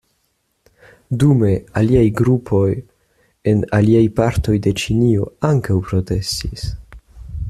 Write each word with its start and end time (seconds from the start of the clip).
Dume 1.23 1.49
aliaj 1.81 2.05
grupoj 2.21 2.63
en 3.53 3.61
aliaj 3.81 4.03
partoj 4.21 4.57
de 4.67 4.73
Ĉinio 4.85 5.29
ankaŭ 5.53 5.81
protestis. 5.91 6.65